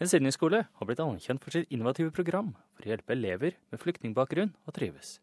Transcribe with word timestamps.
En 0.00 0.08
Sydney-skole 0.08 0.62
har 0.64 0.88
blitt 0.88 1.00
anerkjent 1.04 1.42
for 1.44 1.52
sitt 1.52 1.68
innovative 1.68 2.08
program 2.16 2.54
for 2.72 2.86
å 2.86 2.88
hjelpe 2.88 3.12
elever 3.12 3.58
med 3.68 3.80
flyktningbakgrunn 3.82 4.54
å 4.64 4.72
trives. 4.72 5.18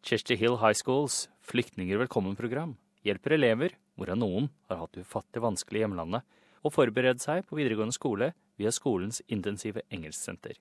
Chester 0.00 0.38
Hill 0.40 0.54
High 0.62 0.78
Schools 0.78 1.26
Flyktninger 1.44 2.00
velkommen-program 2.00 2.78
hjelper 3.04 3.34
elever, 3.36 3.74
hvorav 4.00 4.16
noen 4.16 4.46
har 4.70 4.80
hatt 4.80 4.94
det 4.96 5.04
ufattelig 5.04 5.42
vanskelig 5.44 5.82
i 5.82 5.82
hjemlandet, 5.84 6.24
å 6.64 6.72
forberede 6.72 7.20
seg 7.20 7.44
på 7.44 7.58
videregående 7.58 7.92
skole 7.92 8.30
via 8.56 8.72
skolens 8.72 9.20
intensive 9.28 9.84
engelsksenter. 9.92 10.56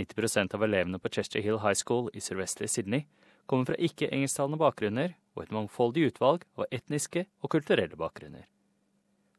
90% 0.00 0.56
av 0.56 0.64
elevene 0.64 1.00
på 1.00 1.12
Chester 1.12 1.44
Hill 1.44 1.60
High 1.60 1.76
School 1.76 2.08
i 2.16 2.22
sørvestlige 2.24 2.72
Sydney 2.72 3.04
kommer 3.44 3.68
fra 3.68 3.80
ikke-engelsktalende 3.88 4.60
bakgrunner 4.60 5.12
og 5.36 5.44
et 5.44 5.52
mangfoldig 5.52 6.08
utvalg 6.08 6.48
av 6.56 6.72
etniske 6.72 7.26
og 7.44 7.52
kulturelle 7.52 8.00
bakgrunner. 8.00 8.48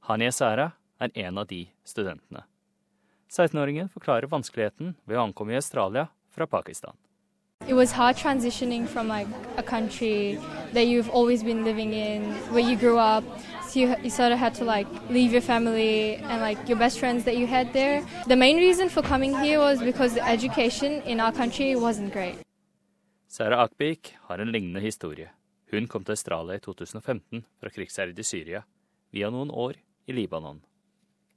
Hania 0.05 0.29
Sara 0.31 0.69
er 1.01 1.17
en 1.25 1.41
av 1.41 1.49
de 1.49 1.63
studentene. 1.81 2.45
16-åringen 3.29 3.89
forklarer 3.89 4.27
vanskeligheten 4.31 4.95
ved 5.05 5.17
å 5.17 5.27
ankomme 5.27 5.53
i 5.53 5.59
Australia 5.59 6.07
fra 6.31 6.47
Pakistan. 6.47 6.95
It 7.67 7.73
was 7.73 7.91
hard 7.91 8.15
transitioning 8.15 8.87
from 8.87 9.07
like 9.07 9.27
a 9.57 9.63
country 9.63 10.39
that 10.73 10.87
you've 10.87 11.09
always 11.09 11.43
been 11.43 11.65
living 11.65 11.93
in, 11.93 12.23
where 12.53 12.63
you 12.63 12.77
grew 12.77 12.97
up. 12.97 13.23
So 13.67 13.79
you, 13.79 13.95
you 14.03 14.09
sort 14.09 14.31
of 14.31 14.39
had 14.39 14.53
to 14.55 14.63
like 14.63 14.87
leave 15.09 15.33
your 15.33 15.41
family 15.41 16.15
and 16.15 16.41
like 16.41 16.69
your 16.69 16.77
best 16.77 16.99
friends 16.99 17.25
that 17.25 17.35
you 17.35 17.47
had 17.47 17.73
there. 17.73 18.05
The 18.27 18.35
main 18.35 18.57
reason 18.57 18.89
for 18.89 19.01
coming 19.01 19.35
here 19.35 19.59
was 19.59 19.81
because 19.81 20.13
the 20.13 20.25
education 20.25 21.01
in 21.01 21.19
our 21.19 21.33
country 21.33 21.75
wasn't 21.75 22.13
great. 22.13 22.37
Sarah 23.27 23.59
Akbik 23.59 24.15
har 24.21 24.39
en 24.39 24.51
lignende 24.51 24.79
historie. 24.79 25.29
Hun 25.71 25.87
kom 25.87 26.03
til 26.03 26.11
Australia 26.11 26.55
i 26.55 26.59
2015 26.59 27.43
fra 27.59 27.69
krigsherjede 27.69 28.23
Syria, 28.23 28.61
via 29.11 29.29
noen 29.29 29.51
år 29.51 29.75
i 30.07 30.15
Libanon. 30.15 30.61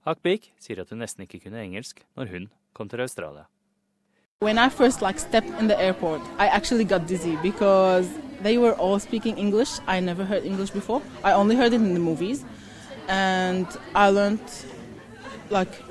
Akbik 0.06 0.52
sier 0.58 0.80
at 0.80 0.88
hun 0.90 1.02
nesten 1.02 1.26
ikke 1.26 1.42
kunne 1.44 1.60
engelsk 1.60 2.04
når 2.16 2.30
hun 2.32 2.48
kom 2.72 2.88
til 2.88 3.00
Australia. 3.00 3.44
When 4.42 4.56
I 4.58 4.70
first 4.70 5.02
like 5.02 5.18
stepped 5.18 5.52
in 5.60 5.68
the 5.68 5.78
airport, 5.78 6.20
I 6.38 6.46
actually 6.46 6.84
got 6.84 7.06
dizzy 7.06 7.36
because 7.42 8.08
they 8.42 8.56
were 8.56 8.72
all 8.80 8.98
speaking 8.98 9.38
English. 9.38 9.80
I 9.86 10.00
never 10.00 10.24
heard 10.24 10.44
English 10.44 10.72
before. 10.72 11.02
I 11.22 11.32
only 11.32 11.56
heard 11.56 11.74
it 11.74 11.80
in 11.80 11.92
the 11.92 12.00
movies, 12.00 12.44
and 13.08 13.66
I 13.94 14.08
learned 14.10 14.48
like 15.50 15.82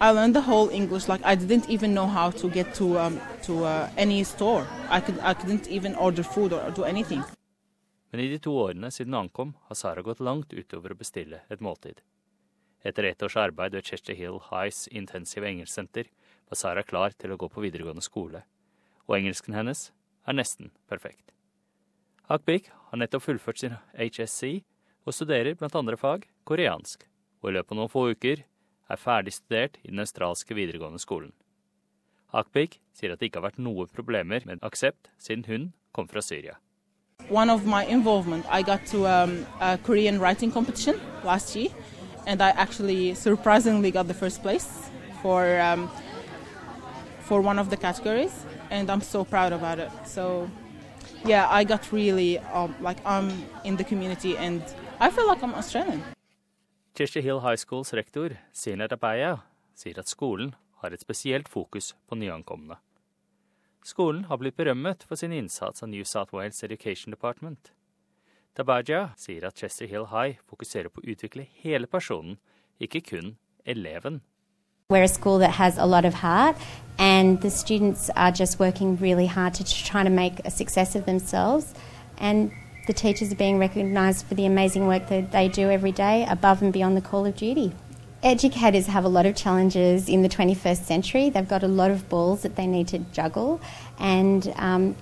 I 0.00 0.12
learned 0.12 0.34
the 0.34 0.40
whole 0.40 0.70
English. 0.70 1.08
Like 1.08 1.20
I 1.24 1.34
didn't 1.34 1.68
even 1.68 1.92
know 1.92 2.06
how 2.06 2.30
to 2.30 2.48
get 2.48 2.74
to 2.76 2.98
um, 2.98 3.20
to 3.42 3.64
uh, 3.64 3.90
any 3.98 4.24
store. 4.24 4.66
I 4.88 5.00
could 5.00 5.18
I 5.20 5.34
couldn't 5.34 5.68
even 5.68 5.94
order 5.96 6.22
food 6.22 6.52
or 6.52 6.70
do 6.70 6.84
anything. 6.84 7.22
Men 8.12 8.20
i 8.20 8.28
de 8.28 8.38
to 8.38 8.50
årene 8.50 8.90
siden 8.90 9.12
hun 9.12 9.20
ankom, 9.20 9.52
har 9.68 9.74
Sara 9.74 10.02
gått 10.02 10.20
langt 10.20 10.52
utover 10.52 10.92
å 10.92 10.98
bestille 10.98 11.44
et 11.50 11.60
måltid. 11.60 12.00
Etter 12.82 13.04
ett 13.04 13.22
års 13.22 13.36
arbeid 13.36 13.74
ved 13.76 13.84
Chester 13.84 14.14
Hill 14.16 14.38
Highs 14.50 14.86
intensive 14.88 15.48
engelsksenter 15.48 16.08
var 16.48 16.56
Sara 16.56 16.82
klar 16.82 17.12
til 17.12 17.34
å 17.34 17.38
gå 17.40 17.48
på 17.52 17.60
videregående 17.64 18.04
skole, 18.04 18.42
og 19.06 19.18
engelsken 19.18 19.54
hennes 19.54 19.90
er 20.26 20.36
nesten 20.36 20.72
perfekt. 20.88 21.34
Akbik 22.30 22.70
har 22.90 23.00
nettopp 23.00 23.26
fullført 23.26 23.60
sin 23.60 23.76
HSC 23.98 24.62
og 25.04 25.14
studerer 25.14 25.58
blant 25.58 25.76
andre 25.76 25.98
fag 26.00 26.24
koreansk, 26.48 27.04
og 27.42 27.50
i 27.50 27.54
løpet 27.58 27.74
av 27.74 27.80
noen 27.80 27.92
få 27.92 28.06
uker 28.14 28.44
er 28.90 29.00
ferdig 29.00 29.34
studert 29.36 29.76
i 29.84 29.90
den 29.92 30.02
australske 30.02 30.56
videregående 30.56 31.02
skolen. 31.02 31.32
Akbik 32.32 32.78
sier 32.94 33.12
at 33.12 33.20
det 33.20 33.30
ikke 33.30 33.42
har 33.42 33.50
vært 33.50 33.62
noen 33.62 33.90
problemer 33.90 34.44
med 34.46 34.62
aksept 34.66 35.10
siden 35.18 35.44
hun 35.50 35.70
kom 35.92 36.08
fra 36.08 36.22
Syria. 36.22 36.56
One 37.28 37.50
of 37.52 37.66
my 37.66 37.84
involvement, 37.84 38.46
I 38.48 38.62
got 38.62 38.86
to 38.86 39.04
um, 39.06 39.44
a 39.60 39.76
Korean 39.78 40.18
writing 40.18 40.50
competition 40.50 40.98
last 41.24 41.54
year, 41.54 41.68
and 42.26 42.42
I 42.42 42.50
actually 42.50 43.14
surprisingly 43.14 43.90
got 43.90 44.08
the 44.08 44.14
first 44.14 44.42
place 44.42 44.68
for 45.22 45.60
um, 45.60 45.90
for 47.20 47.40
one 47.40 47.58
of 47.58 47.70
the 47.70 47.76
categories, 47.76 48.44
and 48.70 48.90
I'm 48.90 49.00
so 49.00 49.24
proud 49.24 49.52
about 49.52 49.78
it. 49.78 49.90
So, 50.04 50.50
yeah, 51.24 51.46
I 51.48 51.64
got 51.64 51.92
really 51.92 52.38
um, 52.52 52.74
like 52.80 52.98
I'm 53.06 53.30
in 53.64 53.76
the 53.76 53.84
community, 53.84 54.36
and 54.36 54.62
I 54.98 55.10
feel 55.10 55.26
like 55.26 55.42
I'm 55.42 55.54
Australian. 55.54 56.02
Cheshire 56.94 57.22
Hill 57.22 57.40
High 57.40 57.56
Schools 57.56 57.92
rektor 57.92 58.36
Sina 58.52 58.88
Rabaya 58.88 59.38
sier 59.74 59.98
at 59.98 60.08
skolen 60.08 60.54
har 60.82 60.92
et 60.92 61.00
spesielt 61.00 61.48
fokus 61.48 61.94
på 62.08 62.16
nyankomne. 62.16 62.76
Skolen 63.84 64.24
har 64.24 64.36
blitt 64.36 64.56
berømmet 64.56 65.04
for 65.08 65.16
sin 65.16 65.32
innsats 65.32 65.82
av 65.82 65.88
New 65.88 66.04
South 66.04 66.34
Wales 66.34 66.64
Education 66.64 67.10
Department. 67.10 67.72
Tabaja 68.60 69.10
sier 69.16 69.44
at 69.44 69.54
Chester 69.54 69.86
Hill 69.86 70.06
High 70.12 70.36
fokuserer 70.44 70.92
på 70.92 71.00
å 71.00 71.08
utvikle 71.08 71.46
hele 71.62 71.86
personen, 71.88 72.36
ikke 72.78 73.00
kun 73.00 73.36
eleven. 73.64 74.20
We're 74.90 75.04
a 75.04 75.08
school 75.08 75.38
that 75.38 75.52
has 75.52 75.78
a 75.78 75.86
lot 75.86 76.04
of 76.04 76.14
heart, 76.14 76.56
and 76.98 77.40
the 77.40 77.50
students 77.50 78.10
are 78.16 78.30
just 78.30 78.58
working 78.58 78.98
really 78.98 79.26
hard 79.26 79.54
to 79.54 79.64
try 79.64 80.02
to 80.02 80.10
make 80.10 80.40
a 80.44 80.50
success 80.50 80.94
of 80.94 81.06
themselves. 81.06 81.72
And 82.18 82.52
the 82.86 82.92
teachers 82.92 83.32
are 83.32 83.36
being 83.36 83.58
recognised 83.58 84.26
for 84.26 84.34
the 84.34 84.44
amazing 84.44 84.86
work 84.86 85.08
that 85.08 85.32
they 85.32 85.48
do 85.48 85.70
every 85.70 85.92
day 85.92 86.26
above 86.28 86.60
and 86.60 86.72
beyond 86.72 86.98
the 86.98 87.06
call 87.08 87.24
of 87.24 87.36
duty. 87.36 87.72
Educators 88.22 88.88
have 88.88 89.06
a 89.06 89.08
lot 89.08 89.24
of 89.24 89.34
challenges 89.36 90.06
in 90.06 90.20
the 90.20 90.28
21st 90.28 90.84
century. 90.84 91.30
They've 91.30 91.48
got 91.48 91.62
a 91.62 91.68
lot 91.68 91.90
of 91.90 92.10
balls 92.10 92.42
that 92.42 92.56
they 92.56 92.66
need 92.66 92.88
to 92.88 92.98
juggle, 92.98 93.58
and 93.98 94.52
um, 94.56 94.96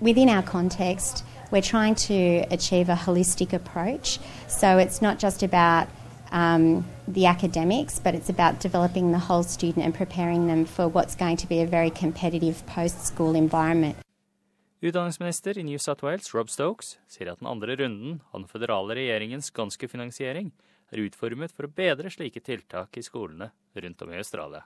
within 0.00 0.28
our 0.28 0.42
context, 0.42 1.24
we're 1.50 1.62
trying 1.62 1.94
to 1.94 2.44
achieve 2.50 2.88
a 2.88 2.94
holistic 2.94 3.52
approach. 3.52 4.18
So 4.48 4.78
it's 4.78 5.00
not 5.00 5.18
just 5.18 5.42
about 5.42 5.88
um, 6.30 6.84
the 7.06 7.26
academics, 7.26 7.98
but 7.98 8.14
it's 8.14 8.28
about 8.28 8.60
developing 8.60 9.12
the 9.12 9.18
whole 9.18 9.42
student 9.42 9.84
and 9.84 9.94
preparing 9.94 10.46
them 10.46 10.64
for 10.64 10.88
what's 10.88 11.14
going 11.14 11.36
to 11.38 11.46
be 11.46 11.60
a 11.60 11.66
very 11.66 11.90
competitive 11.90 12.66
post 12.66 13.06
school 13.06 13.34
environment. 13.34 13.96
Utdanningsminister 14.80 15.58
i 15.58 15.62
New 15.62 15.78
South 15.78 16.02
Wales, 16.02 16.34
Rob 16.34 16.50
Stokes, 16.50 16.98
sier 17.08 17.32
at 17.32 17.40
den 17.40 17.48
andre 17.50 17.74
runden 17.76 18.20
av 18.30 18.44
den 18.44 18.46
føderale 18.46 18.94
regjeringens 18.94 19.50
ganske 19.50 19.88
finansiering 19.90 20.52
er 20.92 21.02
utformet 21.02 21.50
for 21.50 21.66
å 21.66 21.72
bedre 21.74 22.12
slike 22.14 22.40
tiltak 22.46 22.94
i 22.94 23.02
skolene 23.02 23.50
rundt 23.74 24.04
om 24.04 24.12
i 24.12 24.20
Australia. 24.20 24.62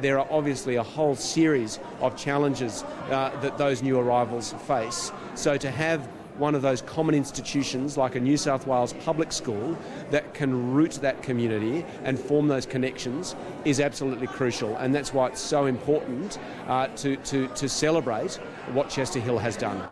There 0.00 0.18
are 0.18 0.26
obviously 0.30 0.76
a 0.76 0.82
whole 0.82 1.14
series 1.14 1.78
of 2.00 2.16
challenges 2.16 2.84
uh, 3.10 3.30
that 3.40 3.58
those 3.58 3.82
new 3.82 3.98
arrivals 3.98 4.52
face. 4.66 5.12
So 5.34 5.56
to 5.56 5.70
have 5.70 6.08
one 6.38 6.54
of 6.56 6.62
those 6.62 6.82
common 6.82 7.14
institutions 7.14 7.96
like 7.96 8.16
a 8.16 8.20
New 8.20 8.36
South 8.36 8.66
Wales 8.66 8.92
public 9.04 9.32
school 9.32 9.76
that 10.10 10.34
can 10.34 10.74
root 10.74 10.98
that 11.00 11.22
community 11.22 11.84
and 12.02 12.18
form 12.18 12.48
those 12.48 12.66
connections 12.66 13.36
is 13.64 13.80
absolutely 13.80 14.26
crucial. 14.26 14.76
And 14.76 14.94
that's 14.94 15.14
why 15.14 15.28
it's 15.28 15.40
so 15.40 15.66
important 15.66 16.38
uh, 16.66 16.88
to, 16.96 17.16
to, 17.16 17.46
to 17.48 17.68
celebrate 17.68 18.34
what 18.72 18.88
Chester 18.88 19.20
Hill 19.20 19.38
has 19.38 19.56
done. 19.56 19.88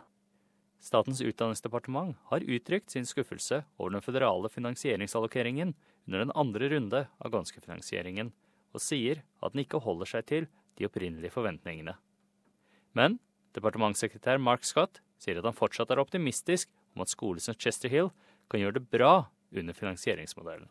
Statens 0.83 1.21
utdanningsdepartement 1.23 2.17
har 2.25 2.41
uttrykt 2.43 2.91
sin 2.91 3.07
skuffelse 3.07 3.63
over 3.79 3.91
den 3.95 4.03
føderale 4.03 4.49
finansieringsallokeringen 4.51 5.75
under 6.09 6.19
den 6.19 6.33
andre 6.34 6.69
runde 6.69 7.05
av 7.23 7.31
ganskefinansieringen, 7.31 8.33
og 8.72 8.83
sier 8.83 9.22
at 9.43 9.55
den 9.55 9.65
ikke 9.65 9.83
holder 9.84 10.09
seg 10.09 10.27
til 10.28 10.49
de 10.78 10.88
opprinnelige 10.88 11.33
forventningene. 11.33 11.94
Men 12.97 13.19
departementssekretær 13.56 14.41
Mark 14.41 14.65
Scott 14.65 15.00
sier 15.21 15.38
at 15.38 15.49
han 15.49 15.56
fortsatt 15.56 15.93
er 15.93 16.03
optimistisk 16.03 16.71
om 16.97 17.05
at 17.05 17.12
skoler 17.12 17.41
som 17.41 17.56
Chester 17.59 17.93
Hill 17.93 18.12
kan 18.50 18.60
gjøre 18.60 18.81
det 18.81 18.88
bra 18.93 19.28
under 19.53 19.77
finansieringsmodellen. 19.77 20.69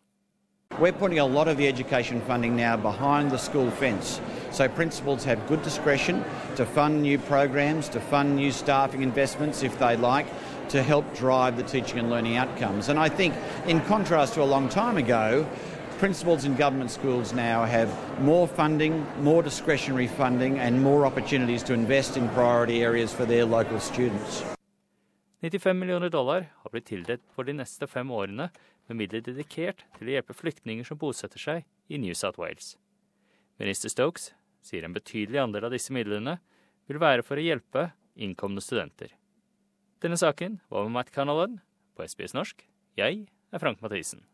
We're 0.80 0.94
putting 0.94 1.20
a 1.20 1.26
lot 1.26 1.48
of 1.48 1.58
the 1.58 1.68
education 1.68 2.22
funding 2.22 2.56
now 2.56 2.78
behind 2.78 3.30
the 3.30 3.38
school 3.38 3.70
fence. 3.72 4.22
So 4.52 4.70
principals 4.70 5.26
have 5.26 5.46
good 5.48 5.62
discretion 5.64 6.24
to 6.56 6.66
fund 6.66 7.02
new 7.02 7.20
programs, 7.20 7.90
to 7.90 8.00
fund 8.00 8.36
new 8.36 8.52
staffing 8.52 9.04
investments 9.04 9.64
if 9.64 9.78
they 9.78 9.98
like, 9.98 10.28
to 10.70 10.82
help 10.82 11.06
drive 11.14 11.58
the 11.58 11.64
teaching 11.64 12.00
and 12.00 12.10
learning 12.10 12.38
outcomes. 12.38 12.88
And 12.88 12.98
I 12.98 13.10
think, 13.10 13.36
in 13.68 13.82
contrast 13.82 14.34
to 14.36 14.44
a 14.44 14.48
long 14.48 14.70
time 14.70 14.98
ago, 14.98 15.46
principals 16.02 16.46
in 16.46 16.56
government 16.56 16.90
schools 16.90 17.32
now 17.32 17.64
have 17.64 17.90
more 18.22 18.48
funding, 18.48 19.06
more 19.22 19.44
discretionary 19.44 20.08
funding, 20.08 20.58
and 20.58 20.82
more 20.82 21.06
opportunities 21.06 21.62
to 21.64 21.74
invest 21.74 22.18
in 22.18 22.28
priority 22.30 22.84
areas 22.84 23.14
for 23.14 23.26
their 23.26 23.46
local 23.46 23.80
students. 23.80 24.44
95 25.42 25.76
millioner 25.76 26.10
dollar 26.10 26.50
har 26.64 26.70
blitt 26.70 26.86
tildelt 26.86 27.22
for 27.36 27.44
de 27.44 27.54
neste 27.54 27.88
fem 27.88 28.12
årene 28.12 28.50
med 28.90 28.98
midler 28.98 29.22
dedikert 29.26 29.86
til 29.98 30.10
å 30.10 30.16
hjelpe 30.16 30.38
flyktninger 30.38 30.86
som 30.90 30.98
bosetter 31.02 31.42
seg 31.42 31.70
i 31.90 32.02
New 32.02 32.18
South 32.18 32.42
Wales. 32.42 32.76
Minister 33.62 33.94
Stokes 33.94 34.32
sier 34.66 34.86
en 34.86 34.98
betydelig 34.98 35.42
andel 35.42 35.70
av 35.70 35.74
disse 35.74 35.94
midlene 35.94 36.40
vil 36.90 37.02
være 37.02 37.26
for 37.26 37.38
å 37.38 37.46
hjelpe 37.46 37.92
innkomne 38.18 38.62
studenter. 38.62 39.14
Denne 40.02 40.18
saken 40.18 40.60
var 40.70 40.90
med 40.90 40.98
Matt 40.98 41.14
Canalan 41.14 41.60
på 41.94 42.10
SBS 42.10 42.38
norsk. 42.38 42.66
Jeg 42.98 43.26
er 43.54 43.62
Frank 43.62 43.86
Mathisen. 43.86 44.26